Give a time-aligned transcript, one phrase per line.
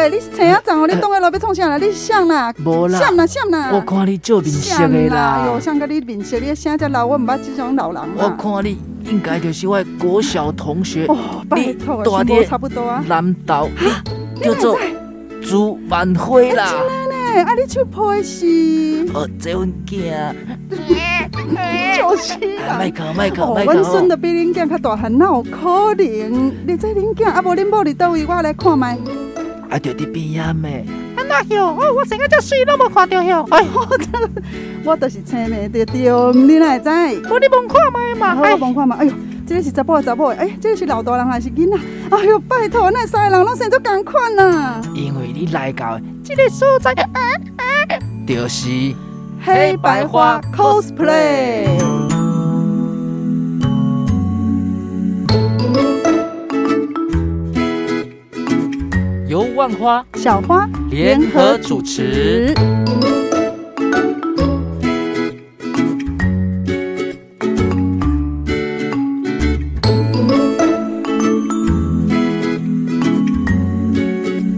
[0.00, 1.76] 诶，你是青啊长哦，你当个老要创啥啦？
[1.76, 3.70] 你像啦，无啦，像啦像啦。
[3.70, 8.02] 我看你做面色的啦，哟，像个你面色，你声只老，我唔捌这种老人。
[8.16, 13.04] 我看你应该就是我国小同学，哦，拜托，大爹差不多啊。
[13.06, 13.68] 南岛
[14.42, 14.78] 叫做
[15.42, 16.70] 朱万辉啦。
[16.70, 16.78] 真
[17.10, 18.46] 的呢，啊，你手拍死。
[19.12, 20.34] 哦，这阮囝。
[22.00, 23.72] 就是啦，麦克麦克麦克。
[23.72, 26.52] 哦，阮孙都比恁囝较大汉，哪有可能？
[26.66, 28.96] 你这恁囝，啊无恁某伫倒位，我来看麦。
[29.70, 30.84] 啊，就伫边呀咩？
[31.16, 33.46] 啊那哟，哦，我生个这水拢无看到哟。
[33.50, 33.64] 哎，
[34.84, 36.88] 我都是青梅着着，你哪会知？
[37.30, 38.96] 我你望看麦嘛，我望看嘛。
[38.98, 39.12] 哎呦，
[39.46, 40.26] 这个是查甫查某？
[40.32, 41.78] 哎，这个是老大人还是囡仔？
[42.10, 44.80] 哎呦，拜托，那三个人拢生做同款呐。
[44.94, 46.92] 因为你来到这个所在，
[48.26, 48.68] 就是
[49.44, 52.09] 黑白花 cosplay。
[59.60, 62.54] 万花、小花联合主持。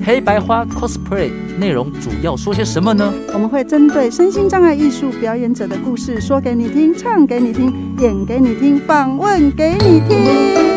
[0.05, 3.13] 黑白花 cosplay 内容主要说些什么呢？
[3.35, 10.72] 我们会针对身心障碍艺术表演者的故事说给你听，唱给你听，演给你听，访问给你听。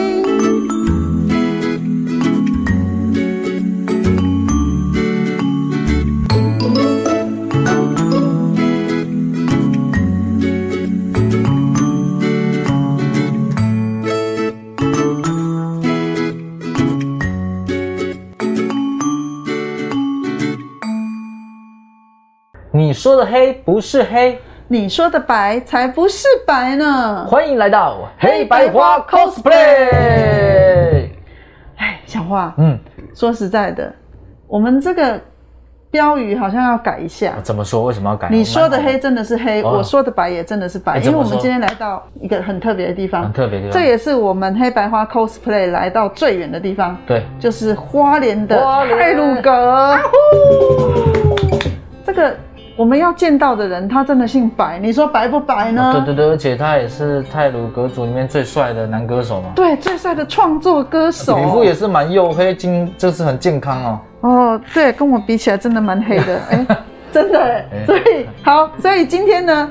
[23.16, 27.26] 说的黑不是黑，你说的白才不是白呢。
[27.26, 31.08] 欢迎来到黑白花 cosplay。
[31.78, 32.78] 哎，小花，嗯，
[33.14, 33.90] 说实在的，
[34.48, 35.18] 我们这个
[35.90, 37.36] 标语好像要改一下。
[37.42, 37.86] 怎么说？
[37.86, 38.28] 为什么要改？
[38.30, 46.98] 你说的黑真的是黑，哦、我说的白也真的是白，因为我们今天来到一个很特别的地方，很特别的地方，这也是我们黑白花 cosplay 来到最远的地方。
[47.08, 49.98] 对，就是花莲的太鲁阁。
[52.06, 52.36] 这个。
[52.78, 55.94] 我们要见到的人，他真的姓白，你说白不白呢？
[55.94, 59.50] 对对对，而且他也是泰鲁阁族里面最帅的男歌手嘛。
[59.56, 61.38] 对，最帅的创作歌手。
[61.38, 64.00] 皮肤也是蛮黝黑，精就是很健康哦。
[64.22, 66.68] 哦，对，跟我比起来真的蛮黑的， 哎，
[67.14, 67.66] 真的哎。
[67.86, 69.70] 所以好，所以今天呢，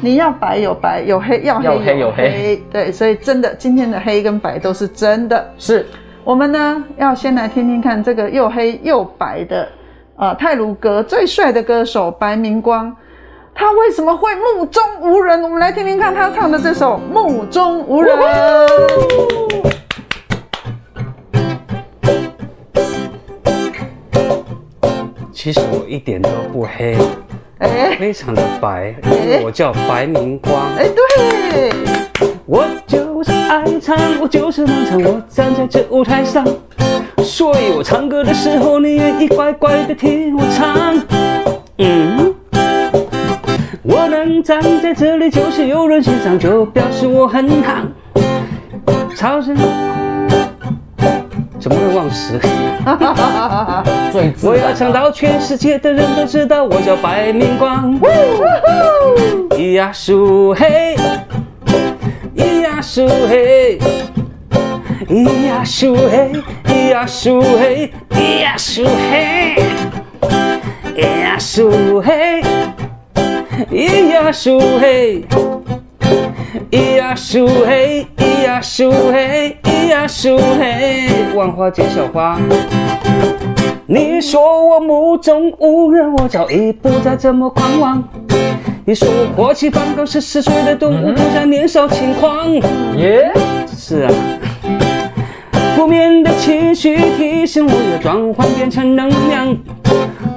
[0.00, 2.62] 你要白有白，有黑要黑有黑，有黑。
[2.72, 5.48] 对，所以真的今天的黑跟白都是真的。
[5.58, 5.86] 是，
[6.24, 9.68] 我们呢要先来听听看这个又黑又白的。
[10.22, 12.96] 啊，泰鲁格最帅的歌手白明光，
[13.52, 15.42] 他为什么会目中无人？
[15.42, 18.16] 我们来听听看他唱的这首《目中无人》。
[25.32, 26.96] 其实我一点都不黑，
[27.62, 28.92] 哎，非常的白，
[29.44, 30.52] 我叫白明光。
[30.76, 31.72] 哎，对，
[32.44, 36.44] 我就是爱唱，我就是能唱，我站在这舞台上。
[37.22, 41.00] 所以我唱歌的时候，你愿意乖乖的听我唱。
[41.78, 42.34] 嗯，
[43.84, 47.74] 我能站在这里，就是有人欣赏，就表示我很好。
[49.14, 49.56] 超神，
[51.62, 52.40] 怎么会忘词？
[54.42, 57.96] 我要唱到全世界的人都知道，我叫白明光。
[59.50, 60.96] 咿呀苏嘿，
[62.36, 63.78] 咿呀苏嘿。
[65.08, 66.32] 咿呀苏嘿，
[66.64, 69.54] 咿呀苏嘿，咿呀苏嘿，
[70.96, 72.42] 咿呀苏嘿，
[73.70, 75.24] 咿呀苏嘿，
[76.70, 81.08] 咿呀树嘿，咿呀树嘿，咿呀树嘿。
[81.34, 82.38] 万花皆小花，
[83.86, 88.02] 你说我目中无人，我早已不再这么狂妄。
[88.84, 92.52] 你说我过气方刚，是十岁的动物，不再年少轻狂。
[92.96, 93.32] 耶，
[93.76, 94.12] 是啊。
[95.76, 99.56] 负面的情绪提醒我要转换变成能量，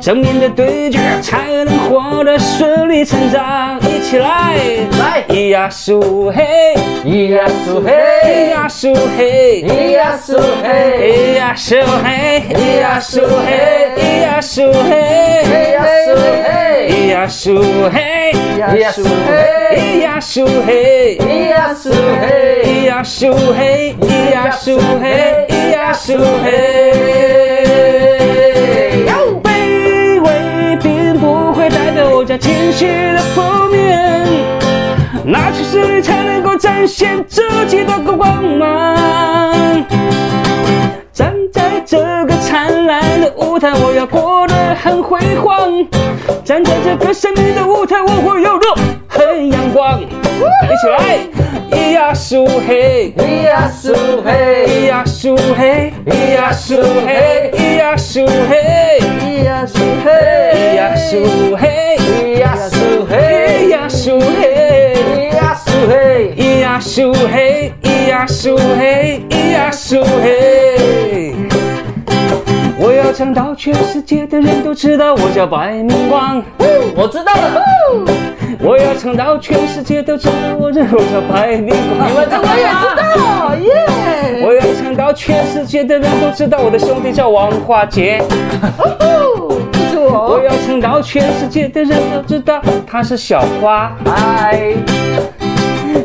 [0.01, 3.79] 正面的对决才能活得顺利成长。
[3.81, 4.55] 一起来，
[4.99, 7.93] 来，咿呀苏嘿，咿呀苏嘿，
[8.23, 15.01] 咿呀苏嘿，咿呀苏嘿，咿呀苏嘿，咿呀苏嘿，咿呀苏嘿，
[16.89, 17.45] 咿呀苏
[17.89, 20.33] 嘿，咿呀苏嘿，咿呀苏嘿，咿呀苏
[20.65, 25.45] 嘿，咿呀苏嘿，咿呀苏嘿，咿呀苏嘿。
[25.49, 26.13] 咿呀苏
[26.43, 27.34] 嘿，
[32.75, 34.27] 我家情绪的封面，
[35.23, 39.85] 拿出实力才能够展现自己的光芒。
[41.13, 43.71] 站在这个灿烂的舞台。
[43.75, 45.71] 我要过得很辉煌。
[46.43, 48.73] 站在这个神秘的舞台，我会有热
[49.07, 50.01] 很阳光。
[50.01, 50.05] 一
[50.81, 51.19] 起来，
[51.71, 53.93] 咿呀苏嘿，咿呀苏
[54.25, 56.75] 嘿，咿呀苏嘿，咿呀苏
[57.05, 58.74] 嘿，咿呀苏嘿，
[68.57, 71.33] 嘿，咿呀苏嘿。
[72.77, 76.43] 我要唱到全世界的人都知道我叫白明光。
[76.95, 77.61] 我知道了，
[78.59, 82.09] 我要唱到全世界都知道我这我叫白明光。
[82.09, 82.85] 你们这我也知
[83.19, 83.71] 道，耶！
[84.45, 88.21] 我要唱到全世界的人都知道我的兄弟叫王华杰。
[89.97, 93.91] 我要唱到全世界的人都知道他是小花。
[94.05, 94.75] 嗨。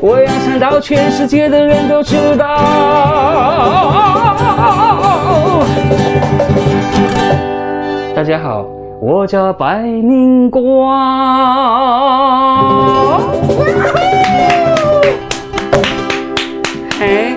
[0.02, 2.46] 我要唱到全世界的人都知道。
[8.16, 8.64] 大家好，
[9.02, 10.96] 我叫白明光。
[16.98, 17.36] 嘿，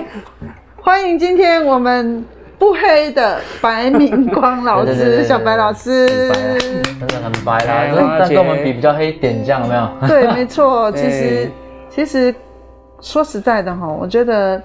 [0.81, 2.23] 欢迎今天我们
[2.57, 9.89] 不黑的白明光老师，小白老师，真的很白啦，但跟我们比比较黑点，这样有没有？
[10.07, 10.89] 对，没错。
[10.93, 11.51] 其实，
[11.93, 12.33] 其实
[13.03, 14.59] 说实在的哈，我觉得。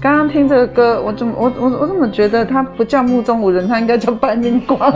[0.00, 4.92] 刚刚听这个歌，我怎么我我我怎么觉得他不叫目中无人，他应该叫白明光，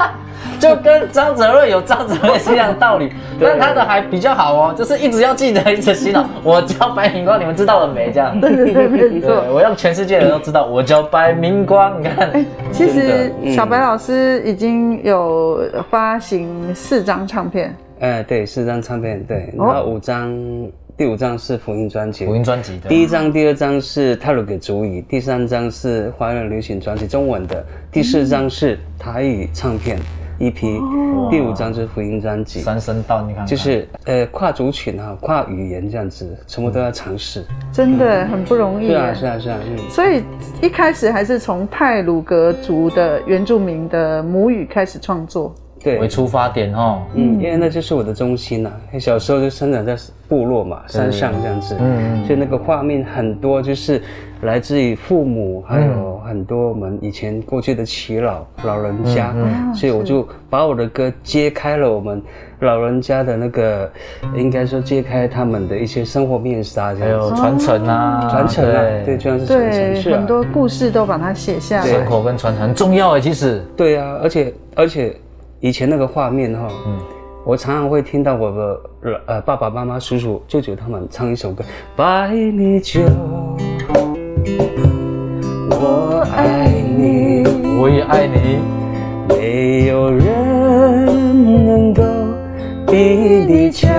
[0.58, 3.10] 就跟张泽瑞有张泽瑞是一样的道理，
[3.40, 6.24] 但他的还比较好哦，就是一直要记得，一直洗脑。
[6.44, 8.12] 我叫白明光，你们知道了没？
[8.12, 8.40] 这样。
[8.40, 9.42] 对对对，没错。
[9.52, 12.00] 我让全世界人都知道我叫白明光。
[12.00, 15.60] 你看，哎，其实小白老师已经有
[15.90, 17.74] 发行四张唱片。
[17.98, 20.30] 哎，对，四张唱片，对，然后五张。
[21.00, 22.90] 第五张是福音专辑，福音专辑的。
[22.90, 27.64] 第一张、第二张是泰鲁阁族语，第三张是华人流行专辑，中文的。
[27.90, 29.98] 第四张是台语唱片
[30.40, 32.60] EP，、哦、第五张是福音专辑。
[32.60, 38.88] 三声道，你看，看，就是呃跨族群啊，跨语言这样子，全部都要尝试，真的很不容易。
[38.88, 39.58] 是啊，是啊，是啊。
[39.66, 39.78] 嗯。
[39.88, 40.22] 所以
[40.60, 45.54] 一开始还是从泰鲁格族的原住民的母语开始创作。
[45.82, 48.98] 对，为出发点哦，嗯，因为那就是我的中心呐、啊。
[48.98, 49.96] 小时候就生长在
[50.30, 54.00] 部落嘛，山上这样子，嗯，所以那个画面很多，就是
[54.42, 62.22] 来自于父母，还有很多我们以前过去的耆老老人家，嗯，所以我就把我的歌揭开了我们
[62.60, 63.90] 老人家的那个，
[64.36, 75.12] 应该说揭开他们的一些生活面纱，还有传承啊，传承啊，对，主要是传承，是很多故事都把它写下来，生活跟传承很重要哎，其实，对啊，而且而且。
[75.62, 76.98] 以前那个画面哈，嗯，
[77.42, 78.80] 我常常会听到我的
[79.26, 81.64] 呃爸爸妈妈、叔叔、舅舅他们唱一首歌，
[81.96, 83.00] 白米酒，
[85.70, 87.42] 我爱你，
[87.80, 88.58] 我也爱你，
[89.28, 91.06] 没有人
[91.64, 92.02] 能够
[92.86, 93.90] 比你强。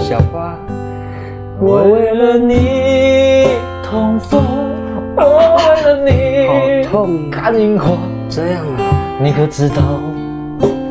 [0.00, 0.58] 小花，
[1.60, 3.46] 我为了你。
[3.84, 4.42] 痛风，
[5.16, 6.46] 我为了你。
[6.48, 7.96] 好痛，看萤火，
[8.28, 10.00] 这样啊，你可知道？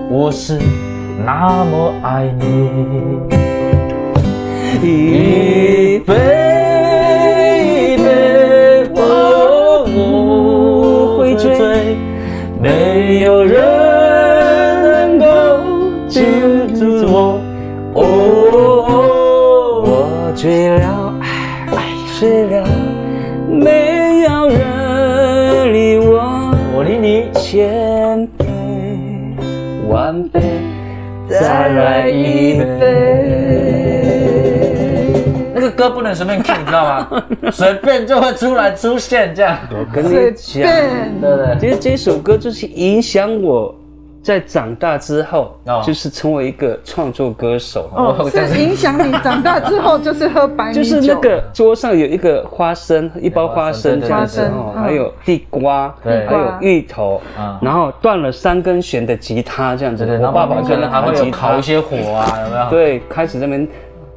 [0.10, 0.60] 我是
[1.26, 2.46] 那么爱你，
[4.82, 6.14] 一杯
[7.64, 8.06] 一杯，
[8.96, 11.50] 我不会醉，
[12.60, 13.61] 没有人
[31.76, 33.38] 来一杯。
[35.54, 37.24] 那个歌不能随便 Q，你知道吗？
[37.52, 39.58] 随便就会出来出现这样。
[39.72, 40.72] 我跟你讲，对
[41.22, 43.76] 对对，其实这首歌就是影响我。
[44.24, 47.90] 在长大之后，就是成为一个创作歌手。
[47.96, 50.84] 哦，是影响你长大之后，就是喝白 米酒。
[50.84, 57.20] 就是那个桌上有一个花生，一包花生这样子哦，还有地瓜，对，还有芋头，
[57.62, 60.06] 然后断了三根弦的吉他这样子。
[60.22, 62.70] 我爸爸可能还会烤一些火啊，有没有？
[62.70, 63.68] 对，开始这边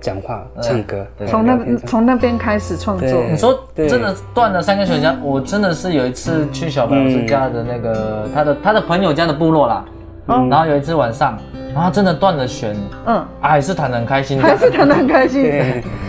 [0.00, 3.08] 讲话唱歌，从那从那边开始创作。
[3.30, 9.82] 你说真的断了三根弦，我真的是有一次去小白老师家的那个他的他的朋友家的部落啦。
[10.26, 11.38] 然后有一次晚上，
[11.74, 12.74] 然后真的断了弦，
[13.06, 15.42] 嗯，还是弹得很开心，还是弹得很开心，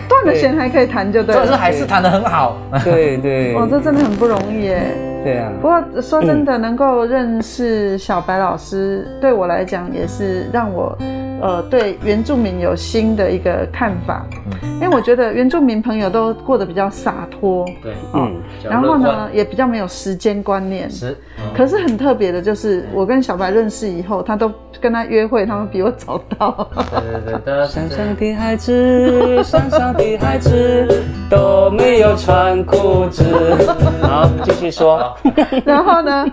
[0.08, 4.82] 断了弦还可以弹就对了，就是还是弹得很好，对对， 哦，这真的很不容易耶，
[5.24, 5.52] 对啊。
[5.62, 10.98] 不过说真的，能够认识小白老师，对我来讲也是让我
[11.46, 14.26] 呃对原住民有新的一个看法，
[14.82, 18.36] 因为我觉得原住民朋友都过得比较洒脱，对，嗯，
[18.68, 21.16] 然后呢也比较没有时间观念，是，
[21.56, 33.24] 可是很特别的就是我跟小白认识以后，他都跟他约会，他们比我早到，对对对，山上的孩子，山上的孩子都没有穿裤子，
[34.02, 35.16] 好，继续说，
[35.64, 36.26] 然后呢？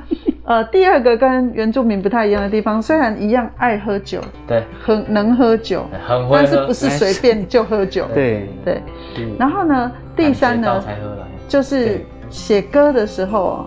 [0.45, 8.49] 呃，第二个跟原住民不太一样的地方，虽然一样爱喝酒，对，很能喝酒，很会喝，但是不是随便就喝酒，对。
[8.65, 8.83] 对。
[9.39, 10.83] 然后呢，第三呢，
[11.47, 13.67] 就是写歌的时候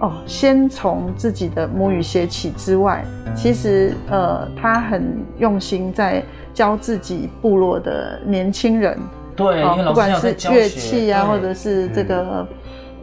[0.00, 3.02] 哦，先从自己的母语写起之外，
[3.34, 8.98] 其实呃，他很用心在教自己部落的年轻人，
[9.34, 12.46] 对，不管是乐器啊，或者是这个。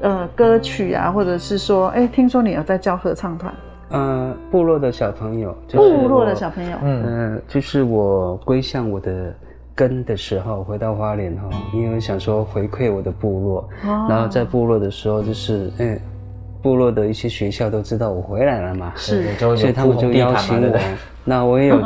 [0.02, 3.54] 呃，歌曲啊，或者是说，哎，听说你有在教合唱团？
[3.90, 7.04] 呃，部落的小朋友，就是、部落的小朋友，嗯、
[7.36, 9.34] 呃，就是我归向我的
[9.74, 16.00] 根的时候，回到花莲哈，因为想说回馈我的部落，哦、然后在部落的时候，就是，哎，
[16.62, 20.80] 部落的一些学校都知道我回来了嘛，是，所以他们就邀请我，
[21.26, 21.82] 那我也有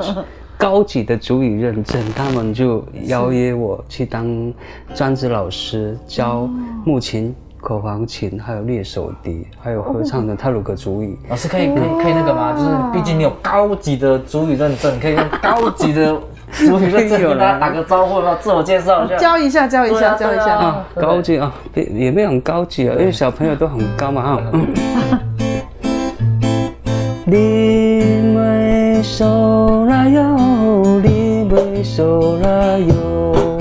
[0.57, 4.53] 高级的主语认证，他们就邀约我去当
[4.93, 6.49] 专职老师，教
[6.85, 7.33] 木琴。
[7.63, 11.17] 口簧琴，还有猎手笛，还有合唱的泰鲁格族语。
[11.29, 12.51] 老师可以可以可以那个吗？
[12.51, 16.13] 就是毕竟你有高级的族语认证，可以用高级的
[16.51, 19.15] 族语认证跟大家打个招呼，自我介绍一下。
[19.15, 20.85] 教一下，教一下，教一下啊！
[20.95, 24.41] 高级啊，也也没有很高级啊，因为小朋友都很高嘛啊。
[27.25, 27.37] 你
[28.35, 33.57] 没手拉哟，你没手拉哟，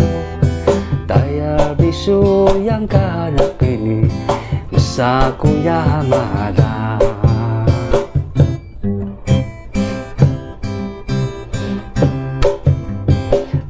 [1.07, 3.45] 大呀比数样嘎啦。
[5.03, 6.17] 萨古亚马
[6.57, 6.97] 达，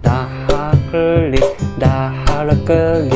[0.02, 1.40] 达哈格里，
[1.80, 3.14] 达哈拉格里，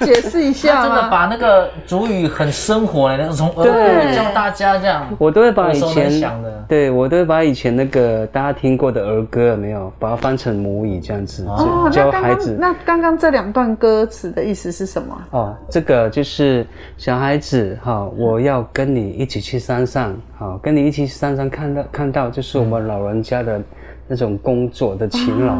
[0.00, 0.82] 解释一下吗？
[0.86, 5.06] 真的把那个主语很生活的那种从儿歌教大家这样。
[5.18, 6.22] 我都会把以前
[6.68, 11.46] 对我都会把以前那个大家听过的儿歌有没有，把它翻成母语这样子
[11.92, 12.56] 教孩子。
[12.58, 15.16] 那刚刚这两段歌词的意思是什么？
[15.30, 23.60] 哦，这个就是小孩子哈，我要跟你一起去山上，好，跟你一起去山上看到看到就是我们老人家的
[24.06, 25.54] 那种工作的勤劳，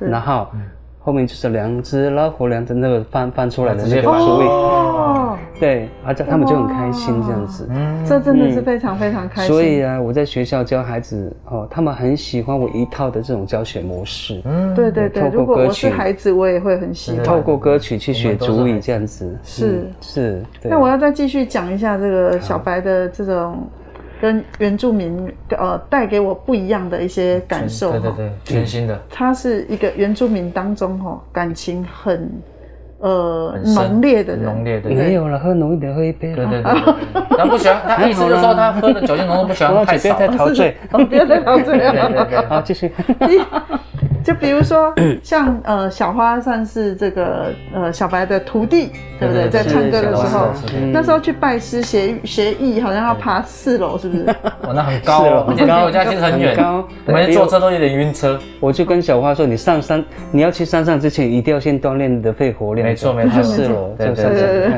[0.00, 0.46] 然后。
[1.08, 9.50] 后面就是两只老虎，两只那个翻翻出来的那个族语，哦，对，而且他们就很开心这样子，嗯，这真的是非常非常开心。
[9.50, 14.38] 所以啊，我在学校教孩子哦，他们很喜欢我一套的这种教学模式。
[14.44, 17.24] 嗯，对对对，如果我是孩子，我也会很喜欢。
[17.24, 19.34] 透过歌曲去学主语这样子。
[19.42, 19.88] 是。
[20.02, 23.56] 是，那我要再继续讲一下这个小白的这种。
[24.20, 29.00] 跟原住民呃带给我不一样的一些感受，对对对，全新的。
[29.10, 32.30] 他是一个原住民当中哈感情很
[33.00, 34.90] 呃浓烈的人，浓烈的。
[34.90, 36.34] 没有了，喝浓一点，喝一杯。
[36.34, 36.72] 对对对，
[37.36, 42.46] 他不喜欢， 他意思就是说他喝的酒精浓度不喜欢 太少，别太陶醉， 不要太陶醉啊。
[42.48, 42.92] 好，继续。
[44.24, 49.48] 就比如说，像呃小花算是这个呃小白的徒弟，对不对？
[49.48, 50.48] 在唱歌的时候，
[50.92, 54.24] 那时候去拜师学学艺，好像要爬四楼，是不是？
[54.66, 56.56] 哦，那很高哦，而且离我家其实很远，
[57.06, 58.38] 我们坐车都有点晕车。
[58.60, 62.86] 我就跟小花说，你上山，你要去山上之前，一定要先锻炼你的肺活量。
[62.86, 64.70] 没错，没错，四楼，对对对。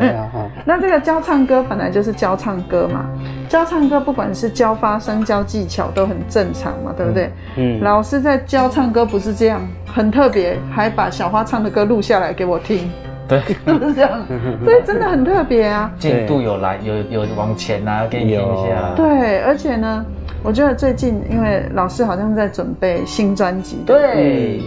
[0.65, 3.07] 那这个教唱歌本来就是教唱歌嘛，
[3.49, 7.33] 教唱歌不管是教发声、教技巧都很正常嘛，对不对？
[7.57, 7.81] 嗯。
[7.81, 9.31] 老师在教唱歌不是。
[9.41, 12.91] 这样很特别，还把小花唱的歌录下来给我听，
[13.31, 13.41] 对，
[13.89, 14.27] 是这样，
[14.65, 15.91] 所以真的很特别啊。
[15.99, 18.93] 进度有来，有有往前啊，给你听一下。
[18.97, 20.05] 对，而且呢，
[20.43, 24.61] 我觉得最近因为老师好像在准备新专辑，对。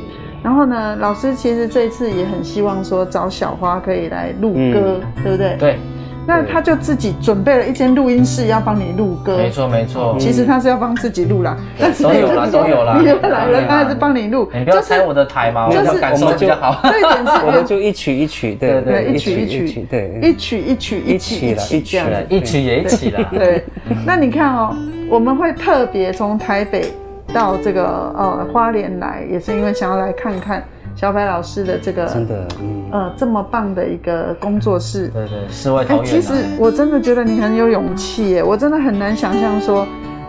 [0.44, 5.56] 然后呢，老师其实这一次也很希望说找小花可以来录歌，对不对？
[5.58, 5.78] 对。
[6.26, 9.38] 那他就自己准备了一间录音室，要帮你录歌。
[9.38, 12.98] 没错没错，其实他是要帮自己录啦，但是都有啦都有啦。
[13.00, 14.50] 你来了，他还是帮你录。
[14.54, 16.80] 你不要拆我的台嘛，我要感受比较好。
[16.84, 23.30] 这一点是， 我们就一曲一曲，对对，一曲一曲，对，一曲一曲一曲一曲这样，一曲也一起了。
[23.32, 23.64] 对，
[24.06, 24.76] 那你看哦，
[25.10, 26.86] 我们会特别从台北
[27.34, 27.84] 到这个
[28.18, 30.64] 呃花莲来，也是因为想要来看看。
[30.96, 36.06] 小白老师的这个真的，嗯，呃，这么棒的一个工作室，对对，世外桃源。
[36.06, 39.86] 其实我真的觉得你很有勇气耶，我真的很难想象说，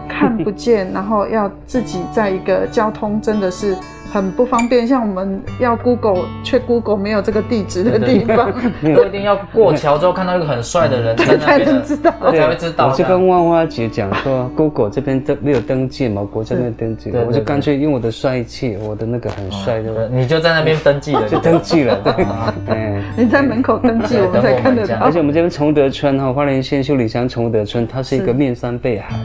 [0.09, 3.76] 看不见，然后要自己在一个交通真的是。
[4.14, 12.87] 很不方便，像我们要 Google，却 Google 没有这个地址的地方，都 一定要过桥之后看到一个很帅的人，才能知道，才会知道。
[12.87, 22.14] 我就跟万花姐讲说，Google 这边登没有登记嘛，国家没有登记，我就干脆用我的帅气，我的那个很帅的，你就在那边登记了， 就登记了，对，
[22.71, 24.94] 嗯，你在门口登记，我们才看得到。
[25.00, 29.16] 而且我们这边崇德村哈，花莲县秀里乡崇德村，它是一个面山背海。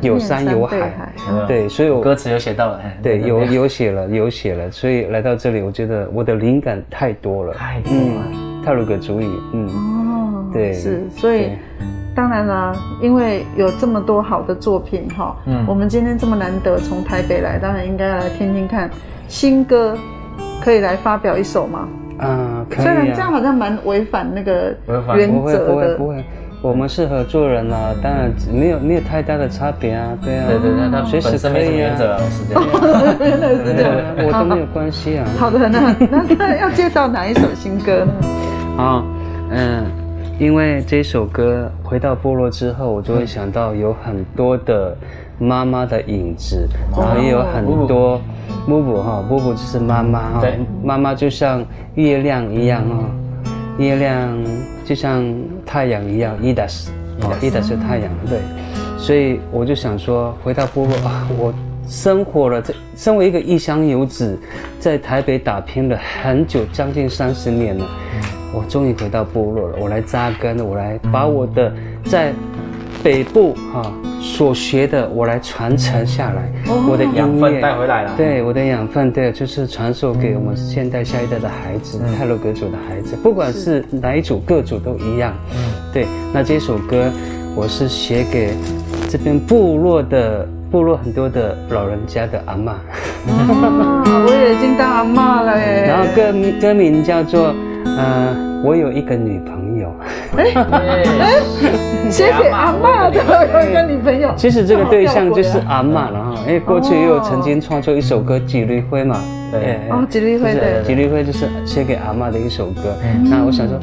[0.00, 0.92] 有山有海，
[1.46, 8.22] 对，所以我歌词有写到了，对，有有写了，有写了，所以来到这里，我觉得我的灵感太多了，太多了，
[8.64, 11.50] 泰鲁格主语，嗯，哦，对，是，所以
[12.14, 18.90] 当然啦，因为有这么多好的作品哈，嗯，我们今天这么难得从台北来，当然应该要来听听看
[19.28, 19.96] 新歌，
[20.62, 21.88] 可以来发表一首吗？
[22.18, 24.74] 啊，可以，虽然这样好像蛮违反那个
[25.14, 26.24] 原则的，不会。
[26.60, 31.96] 我们是合作人啊，当然没有没有太大的差别啊，对啊，对对对，他随时可以啊，
[32.30, 32.66] 是这样，
[33.20, 33.92] 原来是这样，
[34.26, 35.24] 我都没有关系啊。
[35.38, 35.94] 好的，那
[36.36, 38.12] 那要介绍哪一首新歌呢？
[38.76, 39.04] 啊，
[39.50, 39.84] 嗯，
[40.40, 44.96] 因为这首歌回到部落之后，我就会想到有很多的
[45.38, 48.20] 妈妈的影子，然后也有很多
[48.66, 50.42] 木布哈，木布就是妈妈哈，
[50.82, 52.98] 妈妈就像月亮一样啊。
[53.78, 54.36] 月亮
[54.88, 55.22] 就像
[55.66, 56.90] 太阳一样，伊达斯，
[57.42, 58.38] 伊达是太阳，对，
[58.96, 61.52] 所以我就想说，回到部落啊， 我
[61.86, 64.38] 生活了这，身为一个异乡游子，
[64.80, 67.86] 在台北打拼了很久，将近三十年了，
[68.54, 71.70] 我终于回到部落了，我来扎根了，我来把我的
[72.06, 72.32] 在。
[73.02, 76.50] 北部哈所学的，我来传承下来，
[76.88, 78.12] 我的养分带回来了。
[78.16, 85.32] 对，我的养分，对，就是传授给我们现代下一代的孩子，泰鲁格族的孩子，不管是哪一组，各组都一样。
[85.52, 86.06] 嗯，对。
[86.32, 87.10] 那这首歌，
[87.54, 88.54] 我是写给
[89.08, 92.70] 这边部落的部落很多的老人家的阿嬷。
[92.70, 92.76] 啊，
[94.26, 95.86] 我也已经当阿嬷了耶。
[95.88, 99.94] 然后歌名歌名叫做，呃，我有一个女朋友。
[100.36, 100.52] 哎
[101.20, 103.16] 哎，写给阿嬷的
[103.52, 104.32] 有一个女朋友。
[104.36, 112.94] 其实这个对象就是阿嬷了哈，因为过去也有曾经创作一首歌《几缕灰》嘛，对，哦，几缕灰对，几缕灰就是写给阿嬷的一首歌。
[113.24, 113.78] 那我想说，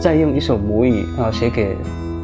[0.00, 1.76] 再用一首母语啊写给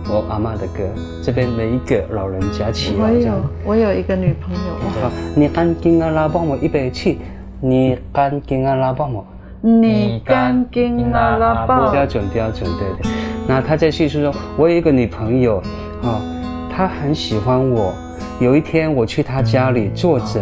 [0.09, 0.85] 我阿嬷的歌，
[1.23, 3.35] 这边每一个老人家起来这样。
[3.65, 4.61] 我有一个女朋友。
[5.03, 7.19] 好，你赶紧啊，拉帮我一杯去。
[7.59, 9.25] 你赶紧啊，拉帮我。
[9.67, 11.91] 你干净了啦吧。
[11.91, 13.11] 标准标准，对对。
[13.49, 15.59] 那他在叙述中，我有一个女朋友，
[16.05, 16.23] 啊，
[16.71, 17.93] 她很喜欢我。
[18.39, 20.41] 有一天我去她家里坐着，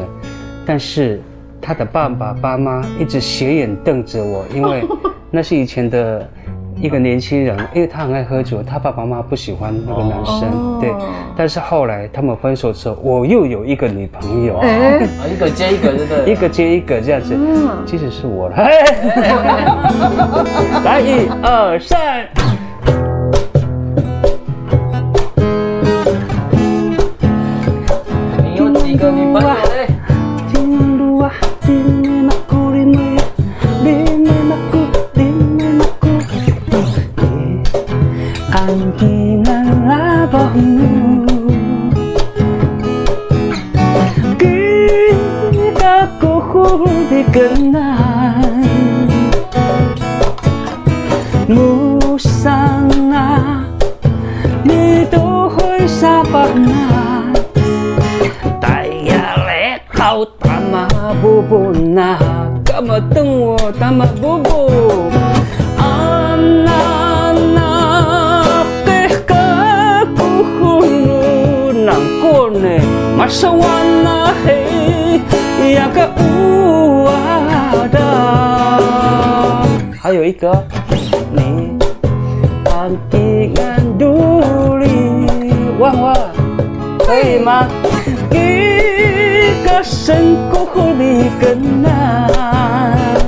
[0.66, 1.22] 但是
[1.58, 4.86] 她的爸爸妈妈一直斜眼瞪着我，因为
[5.30, 6.28] 那是以前的
[6.84, 10.92] 一个年轻人，因为他很爱喝酒，他爸爸妈妈不喜欢那个男生，对。
[11.34, 15.00] 但是后来他们分手之后，我又有一个女朋友，哎，
[15.34, 16.30] 一个接一个，对不对？
[16.30, 17.34] 一个接一个这样子，
[17.86, 18.56] 其实是我了。
[20.84, 22.28] 来，一二三。
[28.42, 29.24] 你有几个，你
[82.84, 83.16] 看的
[83.62, 84.86] 安独立
[85.78, 86.12] 万花，
[86.98, 87.66] 可以吗？
[88.30, 90.66] 一个深谷
[90.98, 92.28] 里更难，
[93.22, 93.23] 木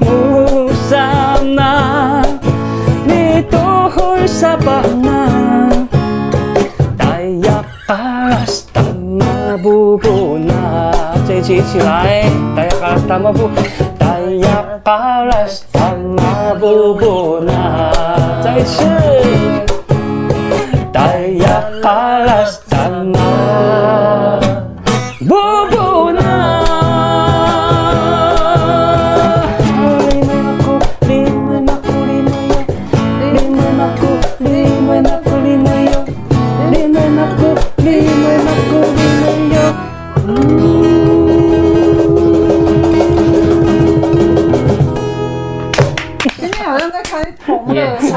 [0.00, 2.22] 木沙那，
[3.04, 3.58] 你都
[3.90, 5.68] 会沙巴那，
[6.96, 9.26] 大呀巴拉斯达玛
[9.62, 10.92] 布布那，
[11.26, 12.24] 这一起一起来，
[12.56, 13.50] 大呀巴拉斯达玛布，
[13.98, 18.84] 大呀巴拉斯达玛布布那，再一次，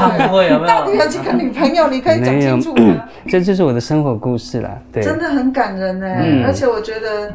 [0.08, 1.88] 乐演唱会有没有到底有几个女朋友？
[1.88, 3.04] 你可以讲清楚吗？
[3.28, 4.70] 这就是我的生活故事啦。
[4.92, 7.32] 对，真的很感人呢、嗯而且我觉得，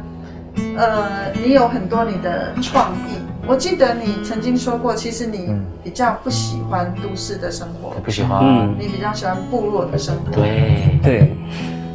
[0.76, 1.06] 呃，
[1.42, 3.18] 你有很多你的创意。
[3.46, 8.40] 我记得你曾经说过，其实你比较不喜欢都市的生活，不喜欢。
[8.42, 10.30] 嗯，你比较喜欢部落的生活。
[10.32, 11.32] 对，对，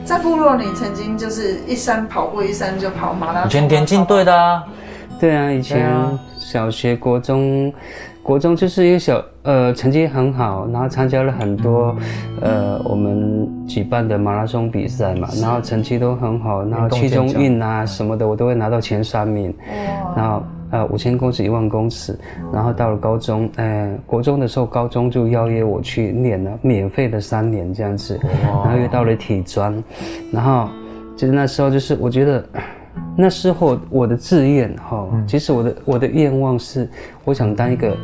[0.03, 4.63] 在部落，你曾经就是一山跑过一山就跑马拉松，以前田径队的啊，
[5.19, 5.87] 对啊，以前
[6.39, 7.71] 小学、国中，
[8.23, 11.95] 国中就是一个小呃成绩很好，然后参加了很多
[12.41, 19.53] 呃我们举办的马拉松比赛嘛，然后成绩都很好，然后七中运啊什么的我都会拿到前三名，
[20.15, 22.17] 然后呃五千公尺、一万公尺，
[22.53, 28.19] 然后到了高中，呃国中的时候，高中就邀约我去练了免费的三年这样子，
[28.63, 29.83] 然后又到了体专，
[30.31, 30.69] 然后
[31.15, 32.43] 就是那时候就是我觉得。
[33.15, 36.87] 那时候我的志愿哈，其实我的我的愿望是，
[37.23, 37.95] 我想当一个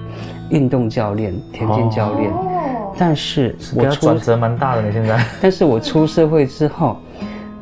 [0.49, 2.31] 运动教练、田径教练。
[2.97, 5.23] 但是我转折蛮大的，你现在。
[5.41, 6.97] 但是我出社会之后，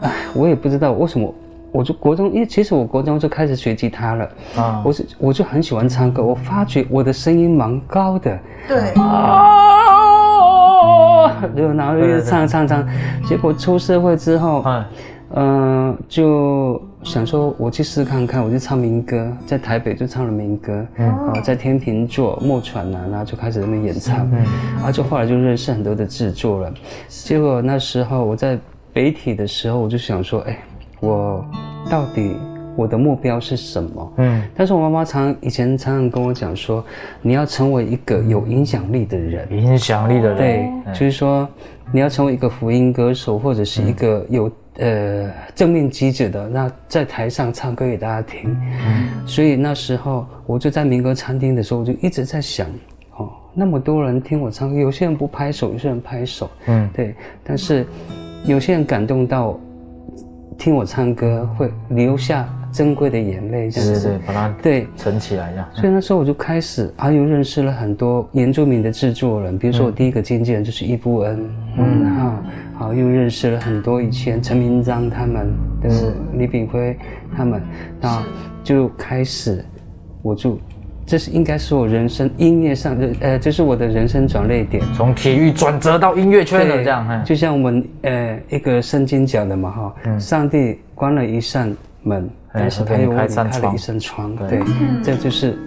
[0.02, 1.32] 哎，我也不知道为什么，
[1.72, 8.40] 我就国中，因为其实我国中就开始学吉他了啊，我是我就很喜欢唱歌，我发觉我的声音蛮高的。
[8.68, 8.90] 对。
[9.02, 9.44] 啊，
[11.76, 12.88] 然后又唱唱唱，
[13.24, 14.66] 结果出社会之后，
[15.32, 24.44] 嗯、呃，就想说我去试看看，我就唱民歌，在台北就唱了民歌，嗯，然后在天秤座、木船啊，然后就开始在那边演唱，嗯，
[24.76, 26.74] 然后就后来就认识很多的制作了，
[27.10, 28.58] 结果那时候我在
[28.94, 30.58] 北体的时候，我就想说，哎，
[31.02, 31.46] 我
[31.90, 32.38] 到底
[32.78, 34.14] 我的目标是什么？
[34.18, 36.82] 嗯，但是我妈妈常以前常常跟我讲说，
[37.22, 41.48] 你要成为一个有影响力的人，影响力的人，对，就是说
[41.92, 44.50] 你要成为一个福音歌手，或者是一个有。
[44.78, 52.68] 呃，正面积极的，那在台上唱歌给大家听，嗯，所以那时候我就在民歌餐厅的时候，我就一直在想，
[53.18, 57.88] 哦，那么多人听我唱歌，有些人不拍手，有些人拍手，嗯，对，但是
[58.46, 59.60] 有些人感动到
[60.60, 65.68] 听我唱歌会流下珍贵的眼泪，这样子，对对对，把它对存起来这样。
[65.74, 72.32] 所以那时候我就开始，啊，又认识了很多原住民的制作人，比如说我第一个经纪人就是伊布恩，嗯，然后。
[72.78, 76.96] 好，又认识了很多以前陈明章他们的李炳辉
[77.36, 77.60] 他们，
[78.00, 78.22] 然后
[78.64, 79.66] 就开始，
[80.22, 80.60] 我就，
[81.04, 94.62] 这是应该是我人生音乐上的，呃，这是我的人生转捩点，从体育转折到音乐圈的这样，就像我们呃一个圣经讲的嘛哈，嗯、上帝关了一扇门，但是他又为你开了一扇窗，对，
[95.04, 95.58] 这就是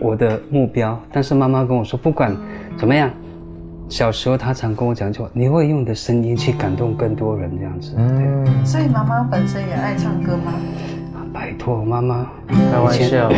[0.00, 1.00] 我的目标。
[1.12, 2.36] 但是妈妈跟我说，不管
[2.76, 3.08] 怎么样。
[3.88, 7.92] 小时候，他常跟我讲就你会用你的声音去感动更多人，这样子。
[7.96, 10.52] 嗯，所以妈妈本身也爱唱歌吗？
[11.32, 13.30] 拜托，妈妈，开玩笑。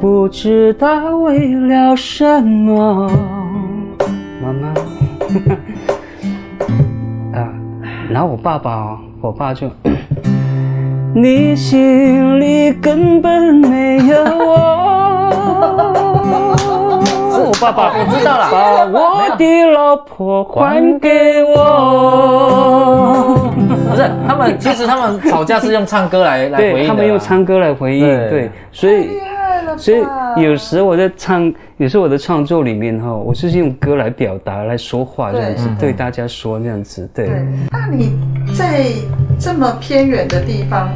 [0.00, 3.10] 不知道为了什么，
[4.42, 4.68] 妈妈。
[7.38, 7.52] 啊，
[8.08, 9.68] 然后我爸爸，我爸就，
[11.14, 15.09] 你心里根本没有我。
[17.60, 23.52] 我爸爸，我知道了，把我的老婆还给我。
[23.90, 26.78] 不是，他们其实他们吵架是用唱歌来来回应的。
[26.78, 28.06] 对，他们用唱歌来回应。
[28.30, 29.10] 对，所以
[29.76, 30.02] 所以
[30.42, 37.06] 有时我在唱，有时候我的创作里面哈，我是用歌来表达、来说话这样子，对大家说这样子。
[37.14, 37.28] 对。
[37.70, 38.18] 那你
[38.56, 38.86] 在
[39.38, 40.88] 这么偏远的地方？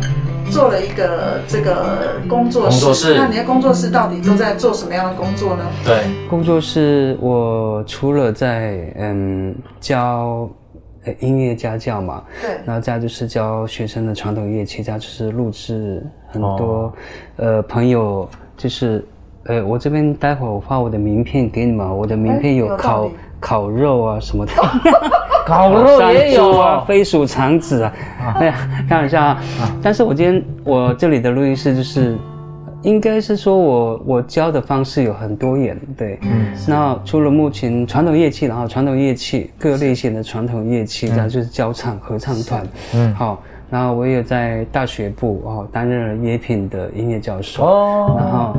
[0.55, 5.65] 做了一个这个工作室，工作室，那你的工作室到底都在做什么样的工作呢？
[5.85, 10.49] 对，工作室我除了在嗯教
[11.19, 16.93] 音乐家教嘛，对，然后再就是教学生的传统乐器，再就是录制很多、哦、
[17.37, 19.05] 呃朋友，就是
[19.47, 23.11] 呃我这边待会儿我发我的名片给你们，我的名片有考。
[23.45, 24.53] 烤肉啊什么的，
[25.45, 27.93] 烤肉也有啊，飞鼠肠子啊，
[28.41, 28.55] 哎呀，
[28.89, 29.39] 开玩笑啊。
[29.83, 32.17] 但是我今天我这里的录音室就是，
[32.81, 43.43] 应该是说我我教的方式有很多元，对，嗯，那除了目前传统乐器，然后传统乐器各类型的传统乐器，然后就是交唱合唱团，嗯，好。
[43.75, 47.65] 然后我也在大学部哦担任了乐品的音乐教授。
[47.65, 48.57] 哦，然后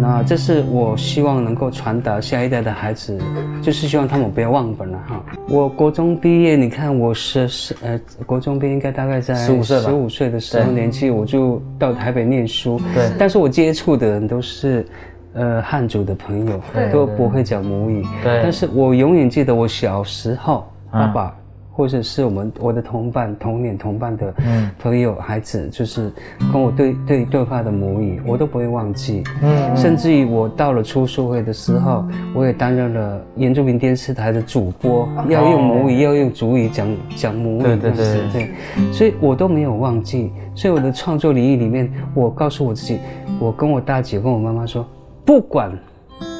[0.00, 3.20] 那这是我希望能够传达下一代的孩子，
[3.60, 5.22] 就是希望他们不要忘本了哈。
[5.50, 14.86] 我国中毕业，你看我是是呃国中毕业应该大概在十五岁十五岁的时候年纪，我就到台北念书，对，但是我接触的人都是
[15.34, 16.58] 呃汉族的朋友，
[16.90, 21.36] 都不会讲母语，对，但是我永远记得我小时候爸爸。
[21.76, 24.32] 或者是我们我的同伴同年同伴的
[24.78, 26.08] 朋友孩子，就是
[26.52, 29.24] 跟我对对对话的母语，我都不会忘记。
[29.42, 37.62] 嗯，甚至于我到了出社会的时候，我也担任了原住民电视台的主播，要用母语，要用主语讲讲母语。
[37.64, 38.50] 对对对对，
[38.92, 40.30] 所以我都没有忘记。
[40.54, 43.00] 所以我的创作领域里面，我告诉我自己，
[43.40, 44.86] 我跟我大姐跟我妈妈说，
[45.24, 45.76] 不管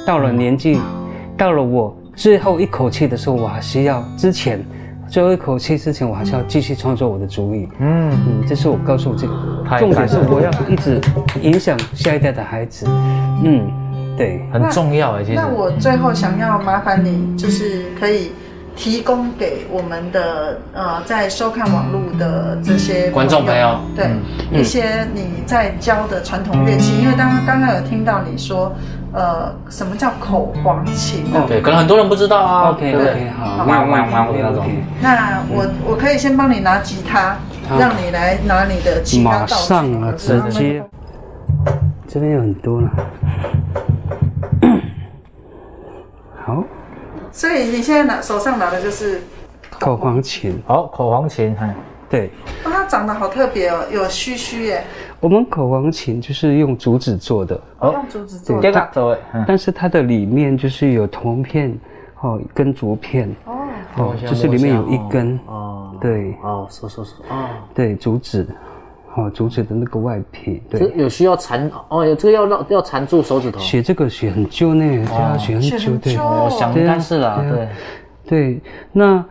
[0.07, 0.79] 到了年纪，
[1.37, 4.65] 到了我最后一口气的时候，我还是要之前。
[5.15, 7.69] 最后一口气之前，我还是要继续创作我的主意。
[7.79, 11.01] 嗯嗯，这是我告诉我这个重点是我要一直
[11.41, 12.85] 影响下一代的孩子。
[13.45, 13.71] 嗯，
[14.17, 15.23] 对，很重要哎。
[15.23, 18.33] 其实那我最后想要麻烦你，就是可以
[18.75, 24.11] 提供给我们的呃在收看网络的这些观众朋友，对
[24.51, 28.75] 一些你在教的传统乐器，因为刚刚刚刚有听到你说。
[29.15, 31.25] 呃，什么叫口簧琴？
[31.47, 32.71] 对，可能很多人不知道啊。
[32.71, 34.67] OK OK，好，哇哇哇那种。
[35.01, 37.37] 那我我可以先帮你拿吉他，
[37.79, 39.53] 让你来拿你的吉他道具。
[39.53, 40.85] 马上啊，直接。
[42.09, 42.91] 这边有很多了。
[46.45, 46.65] 好。
[47.31, 49.23] 所以你现在拿手上拿的就是
[49.79, 50.61] 口簧琴。
[50.67, 51.73] 好，口簧琴，哎，
[52.11, 52.33] 对。
[52.65, 54.85] 哇，它长得好特别哦，有须须耶。
[55.25, 61.75] 我们口簧琴就是用竹子做的，哦，用竹子做的，对，但是它的里面就是有铜片，
[62.21, 63.55] 哦，跟竹片，哦，
[63.97, 68.47] 哦，就是里面有一根，哦，对，哦，是是是，哦，对，竹子，
[69.15, 77.69] 哦，竹子的那个外皮，对，有需要缠，哦，有这个要绕要缠住手指头，学这个学很久呢，就要学很久，对，我想应该是啦，对，
[78.27, 78.61] 对，
[78.93, 79.25] 那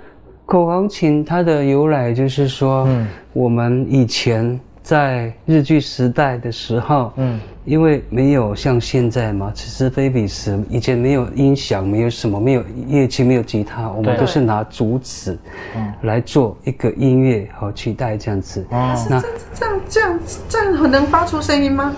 [0.47, 4.59] 口簧琴它的由来就是说，嗯，我们以前。
[4.83, 15.39] 在日据时代的时候，嗯，因为没有像现在嘛，此时非彼时，以前没有音响，没有什么，没有乐器，没有吉他，我们都是拿竹子，
[15.77, 18.67] 嗯，来做一个音乐和取代这样子。
[18.71, 20.19] 哦，那这这样这样
[20.49, 21.95] 这样能发出声音吗？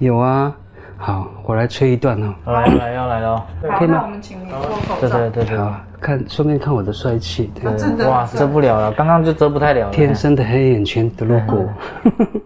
[0.00, 0.54] 有啊。
[0.96, 2.34] 好，我来吹一段哦。
[2.46, 3.46] 来来要来了，
[3.78, 4.02] 可以吗？
[4.04, 5.00] 我们请你脱口罩。
[5.00, 5.58] 对对对对。
[5.58, 7.52] 好，看顺便看我的帅气。
[7.62, 9.90] 对，真的哇，遮不了了，刚刚就遮不太了。
[9.90, 11.68] 天生的黑眼圈的路过。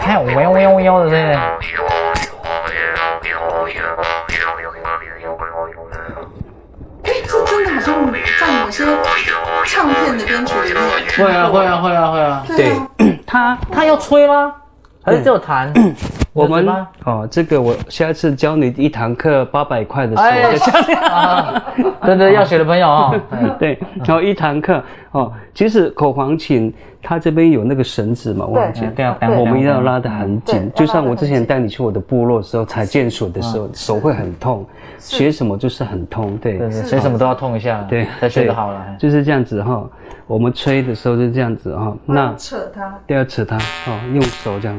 [0.00, 1.38] 看，喵喵喵的声音。
[11.16, 12.44] 会啊会啊会啊会啊。
[12.46, 12.72] 对，
[13.26, 14.52] 他他要吹吗？
[15.04, 15.72] 还是只有弹？
[16.34, 16.68] 我们
[17.04, 21.64] 哦，这个我下一次教你一堂课八百块的时候就教你啊。
[22.02, 23.14] 对对， 要学的朋友啊，
[23.58, 34.66] 对，然后一堂课哦，其实口簧琴它这边有那个绳子嘛，忘记对啊，我们一定要拉得很紧，就像我之前带你去我的部落的时候，踩键锁的时候手会很痛，
[34.98, 39.88] 学什么就是很痛，对，学什么都要痛一下，对，才学得好了，就是这样子哈。
[40.26, 44.76] 我们吹的时候就这样子哈，那扯它，对要扯它哦，用手这样。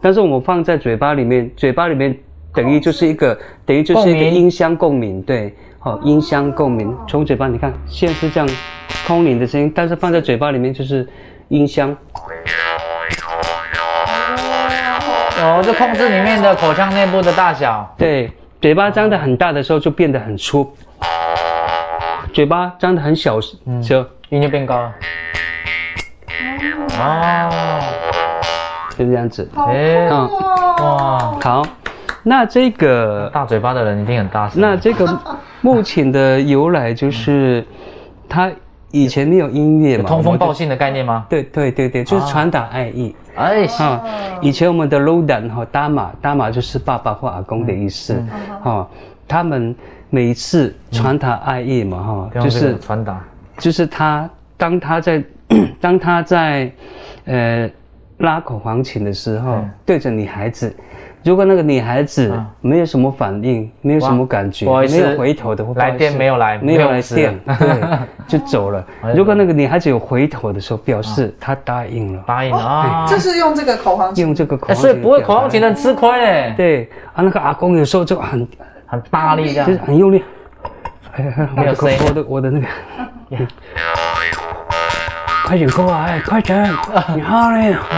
[0.00, 2.16] 但是我们放在嘴巴里面，嘴巴里面
[2.54, 8.48] 等于就是一个，等于就是一个音箱共鸣，对，好，音箱共鸣，从嘴巴你看，现在是这样
[9.06, 11.08] 空灵的声音，但是放在嘴巴里面就是
[11.48, 11.96] 音箱。
[15.40, 17.94] 哦，就控制里面的口腔内部的大小。
[17.96, 18.30] 对，
[18.60, 20.68] 嘴巴张得很大的时候就变得很粗，
[22.32, 24.92] 嘴巴张得很小，的时候音就变高了。
[26.98, 28.07] 哦。
[28.98, 31.62] 就这样子，哎，哇，好，
[32.24, 34.60] 那这个大嘴巴的人一定很大声。
[34.60, 35.18] 那这个
[35.62, 37.64] 目前的由来就是，
[38.28, 38.50] 他
[38.90, 41.24] 以前没有音乐嘛，通风报信的概念吗？
[41.28, 43.14] 对对对对，就是传达爱意。
[43.36, 44.02] 哎，哈，
[44.40, 48.20] 以前我们的 Lodan 哈，达玛达玛就是爸爸或阿公的意思，
[48.62, 48.88] 哈，
[49.28, 49.74] 他们
[50.10, 53.20] 每一次传达爱意嘛，哈，就是传达，
[53.58, 55.22] 就是他当他在
[55.80, 56.70] 当他在
[57.26, 57.70] 呃
[58.18, 60.74] 拉口簧琴的时候，嗯、对着女孩子。
[61.24, 68.86] 如果那个女孩子没有什么反应，没有什么感觉，没有回头的话，来电没有来，没有来电，对， 就走了。
[69.14, 76.54] 如果那个女孩子有回头的时候，表示她答应了，答应了啊，就是用这个口簧琴，用这个口簧琴，所以不会口簧琴很吃亏哎。
[76.56, 78.46] 对啊，那个阿公有时候就很
[78.86, 80.22] 很大力这样，就是很用力。
[81.56, 82.66] 没有声音，我的我的那个，
[85.48, 86.70] 快点过来，快点，
[87.16, 87.74] 你好嘞。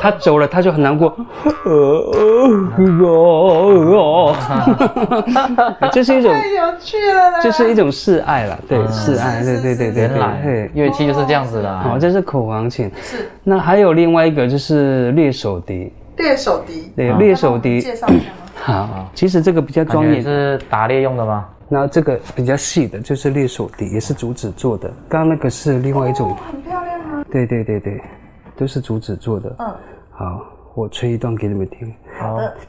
[0.00, 1.12] 他走了，他就很难过。
[5.92, 10.04] 这是一种太有趣了啦，这是一种示爱了，对，示爱，对对对对。
[10.04, 11.78] 原来乐器就是这样子的。
[11.80, 12.90] 好，这是口簧琴。
[13.02, 13.28] 是。
[13.44, 15.92] 那还有另外一个就是猎手笛。
[16.16, 16.90] 猎手笛。
[16.96, 17.82] 对，猎手笛。
[17.82, 18.30] 介绍一下
[18.72, 18.72] 吗？
[18.88, 20.22] 好，其实这个比较专业。
[20.22, 21.44] 是打猎用的吗？
[21.70, 24.88] 然后这个比较细的，就是猎手笛，也是竹子做的。
[25.08, 26.34] 刚刚那个是另外一种。
[26.34, 27.24] 很漂亮啊。
[27.30, 28.02] 对对对对。
[28.56, 29.54] 都是竹子做的。
[29.60, 29.74] 嗯，
[30.10, 31.94] 好，我吹一段给你们听。
[32.18, 32.56] 好的。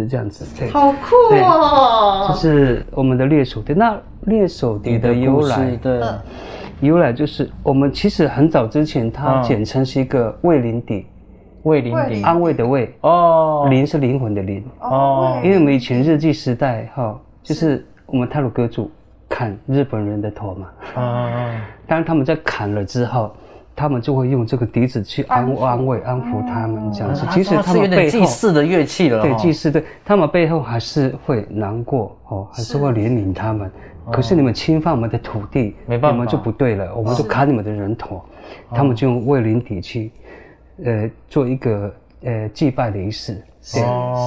[0.00, 2.26] 是这样子，对，好酷哦！
[2.28, 3.72] 这是我们的猎手笛。
[3.72, 6.00] 那猎手笛的由来，对，
[6.80, 11.06] 由来就是我们其实很早之前，它简称是一个慰灵笛，
[11.62, 14.64] 慰灵笛，安慰的慰哦，灵是灵魂的灵。
[14.80, 15.40] 哦。
[15.42, 18.90] 因为我们以前日据时代哈，就是我们泰鲁阁主
[19.28, 21.30] 砍日本人的头嘛，啊，
[21.86, 23.34] 当然他们在砍了之后。
[23.76, 27.26] 他们就会用这个笛子去安安慰、安抚他们这样子。
[27.30, 33.70] 其实他们背后祭祀的乐器了，对祭祀，对他们背后还是会难过哦，还是会怜悯他们。
[34.10, 38.22] 可是你们侵犯我们的土地，我们就不对了，我们就砍你们的人头。
[38.70, 40.12] 他们就用卫灵笛去，
[40.84, 43.42] 呃，做一个呃祭拜的仪式。
[43.74, 43.82] 对，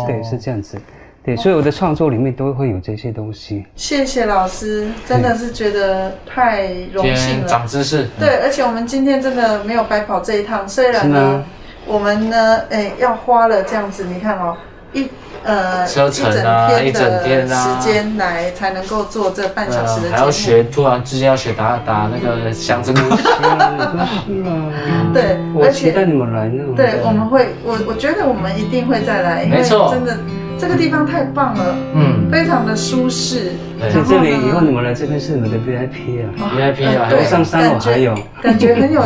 [0.05, 0.77] 对，是这样子。
[1.21, 3.65] 对，所以我的创作里面都会有这些东西。
[3.75, 7.47] 谢谢老师，真的是觉得太荣幸了。
[7.47, 8.07] 长知识。
[8.17, 10.67] 对，而且我们今天真的没有白跑这一趟。
[10.67, 11.43] 虽然呢，
[11.85, 14.55] 我们呢，哎，要花了这样子，你看哦，
[14.93, 15.09] 一
[15.43, 20.15] 呃车程啊，一整天的时间来才能够做这半小时的节目。
[20.15, 22.95] 还要学，突然之间要学打打那个响声。
[25.13, 26.63] 对，我期待你们来呢。
[26.77, 30.17] 对，我们会，我我觉得我们一定会再来，因为真的。
[30.59, 33.53] 这个地方太棒了，嗯，非常的舒适。
[33.79, 39.01] 在这里以后你们来这边是你们的 VIP 啊，VIP 啊，楼上三楼还有，感觉很有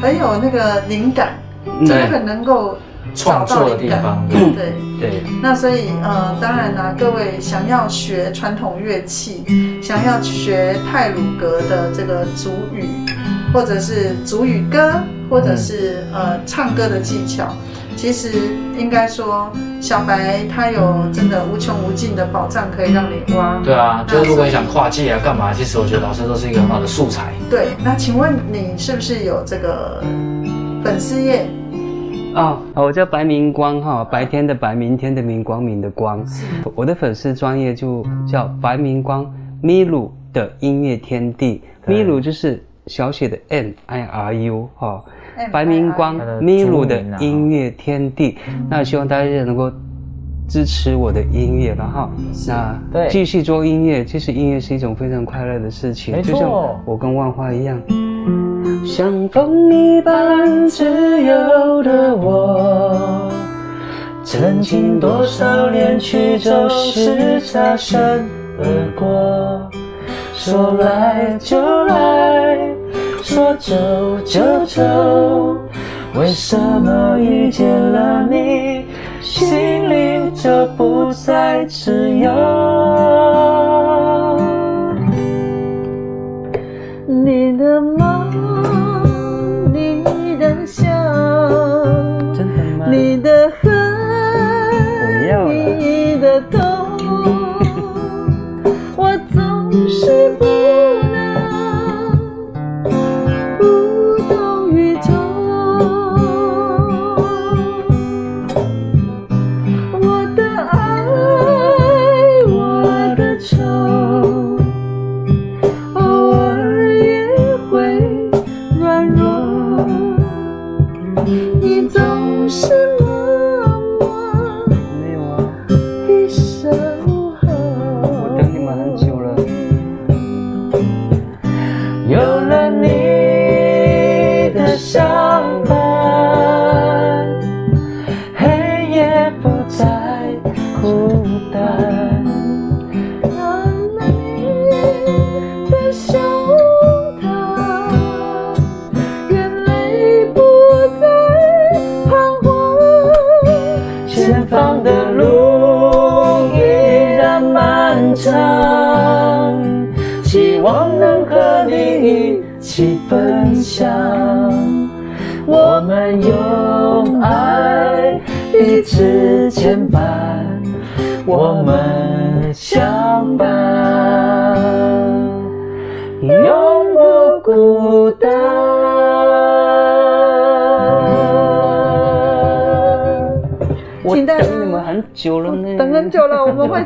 [0.00, 1.34] 很有那个灵感，
[1.84, 2.78] 真的很能够
[3.14, 4.02] 找到灵感。
[4.30, 5.22] 对对。
[5.42, 9.44] 那所以呃，当然啦，各位想要学传统乐器，
[9.82, 12.84] 想要学泰鲁格的这个族语，
[13.52, 14.92] 或者是族语歌，
[15.28, 17.52] 或者是呃唱歌的技巧。
[17.96, 18.30] 其实
[18.78, 23.58] 应该说，小白他有真的无穷无尽的宝藏可以让你挖。
[23.64, 25.52] 对啊，就是如果你想跨界啊，干嘛？
[25.52, 27.32] 其实我觉得老师都是一个很好的素材。
[27.50, 30.02] 对，那请问你是不是有这个
[30.84, 31.46] 粉丝页？
[32.34, 36.22] 哦，我叫白明光哈，白天的白，明天的明，光明的光。
[36.74, 39.26] 我的粉丝专业就叫白明光
[39.62, 45.02] 咪鲁的音乐天地，咪鲁就是小写的 M I R U 哈。
[45.52, 49.70] 白明光咪鲁的音乐天地，那希望大家能够
[50.48, 52.08] 支持我的音乐，然后
[52.92, 54.04] 那继续做音乐。
[54.04, 56.48] 其实音乐是一种非常快乐的事情，就像
[56.84, 57.80] 我跟万花一样。
[58.84, 60.84] 像风一般自
[61.22, 63.30] 由的我，
[64.24, 68.24] 曾经多少年曲终是擦身
[68.58, 68.64] 而
[68.96, 69.70] 过，
[70.34, 72.74] 说来就来。
[73.28, 73.74] 说走
[74.24, 74.80] 就走，
[76.14, 78.86] 为什么遇见了你，
[79.20, 82.30] 心里就不再自由？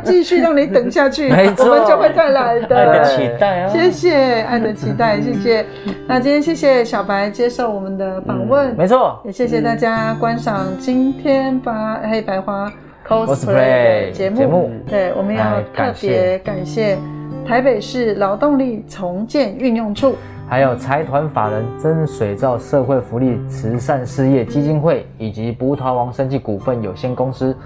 [0.05, 2.77] 继续让你等下去，我们就会再来的。
[2.77, 3.69] 爱的期待啊！
[3.69, 5.65] 谢谢爱的期待，谢谢。
[6.07, 12.73] 那今天谢谢小白接受我们的访问，没错，也谢谢大家观赏今天把黑白花
[13.07, 14.71] cosplay 的节目。
[14.89, 16.99] 对，我们要特别感谢
[17.47, 20.17] 台北市劳动力重建运用处。
[20.49, 27.57] 还有财团法人真水造社会福利慈善事业基金会，以及葡萄王生技股份有限公司、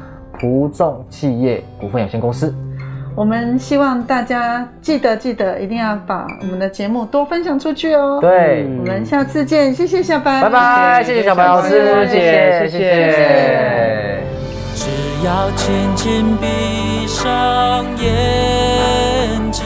[0.45, 2.55] 葡众企业股份有限公司。
[3.17, 8.19] 我们希望大家记得记得，一定要把我们的节目多分享出去哦。
[8.21, 14.21] 对，我们下次见，谢谢小白，拜拜，谢谢小白老师，谢谢谢谢。
[14.75, 14.91] 只
[15.25, 19.65] 要轻轻闭上眼睛。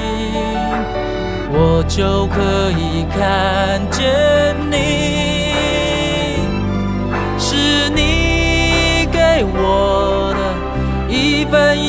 [1.50, 4.06] 我就可以看见
[4.70, 4.77] 你，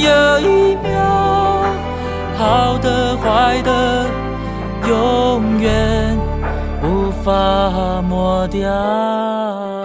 [0.04, 1.64] 有一秒，
[2.38, 4.06] 好的坏的，
[4.88, 6.18] 永远
[6.84, 9.79] 无法抹掉。